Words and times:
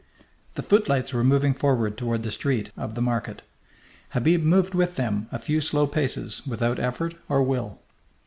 The 0.55 0.63
footlights 0.63 1.13
were 1.13 1.23
moving 1.23 1.53
forward 1.53 1.95
toward 1.95 2.23
the 2.23 2.31
street 2.31 2.71
of 2.75 2.95
the 2.95 3.03
market. 3.03 3.43
Habib 4.13 4.41
moved 4.41 4.73
with 4.73 4.95
them 4.95 5.27
a 5.31 5.37
few 5.37 5.61
slow 5.61 5.85
paces 5.85 6.41
without 6.47 6.79
effort 6.79 7.13
or 7.29 7.43
will. 7.43 7.79